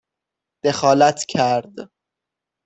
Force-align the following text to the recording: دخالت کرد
دخالت 0.63 1.25
کرد 1.25 1.71